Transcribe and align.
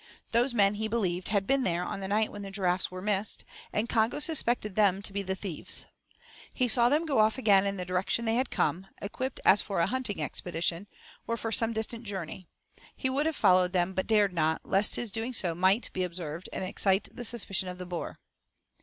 Those 0.31 0.51
men, 0.51 0.73
he 0.73 0.87
believed, 0.87 1.27
had 1.27 1.45
been 1.45 1.61
there 1.61 1.83
on 1.83 1.99
the 1.99 2.07
night 2.07 2.31
when 2.31 2.41
the 2.41 2.49
giraffes 2.49 2.89
were 2.89 3.03
missed, 3.03 3.45
and 3.71 3.87
Congo 3.87 4.17
suspected 4.17 4.73
them 4.75 4.99
to 5.03 5.13
be 5.13 5.21
the 5.21 5.35
thieves. 5.35 5.85
He 6.55 6.67
saw 6.67 6.89
them 6.89 7.05
go 7.05 7.19
off 7.19 7.37
again 7.37 7.67
in 7.67 7.77
the 7.77 7.85
direction 7.85 8.25
they 8.25 8.33
had 8.33 8.49
come, 8.49 8.87
equipped 8.99 9.39
as 9.45 9.61
for 9.61 9.79
a 9.79 9.85
hunting 9.85 10.19
expedition, 10.19 10.87
or 11.27 11.37
for 11.37 11.51
some 11.51 11.71
distant 11.71 12.03
journey. 12.03 12.47
He 12.95 13.11
would 13.11 13.27
have 13.27 13.35
followed 13.35 13.73
them, 13.73 13.93
but 13.93 14.07
dared 14.07 14.33
not, 14.33 14.61
lest 14.63 14.95
his 14.95 15.11
doing 15.11 15.33
so 15.33 15.53
might 15.53 15.93
be 15.93 16.03
observed 16.03 16.49
and 16.51 16.63
excite 16.63 17.07
the 17.13 17.23
suspicion 17.23 17.67
of 17.67 17.77
the 17.77 17.85
boer. 17.85 18.17